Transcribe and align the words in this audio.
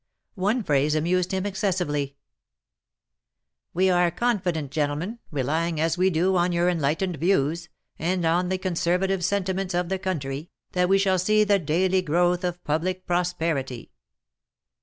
One 0.41 0.63
phrase 0.63 0.95
amused 0.95 1.31
him 1.31 1.45
ex 1.45 1.61
cessively:" 1.61 2.15
We 3.75 3.87
are 3.91 4.09
confident, 4.09 4.71
gentlemen, 4.71 5.19
relying 5.29 5.79
as 5.79 5.95
we 5.95 6.09
do 6.09 6.35
on 6.37 6.51
your 6.51 6.69
enlightened 6.69 7.17
views, 7.17 7.69
and 7.99 8.25
on 8.25 8.49
the 8.49 8.57
conservative 8.57 9.23
sentiments 9.23 9.75
of 9.75 9.89
the 9.89 9.99
country, 9.99 10.49
that 10.71 10.89
we 10.89 10.97
shall 10.97 11.19
see 11.19 11.43
the 11.43 11.59
daily 11.59 12.01
growth 12.01 12.43
of 12.43 12.63
public 12.63 13.05
prosperity." 13.05 13.91